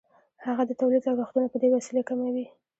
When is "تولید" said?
0.79-1.03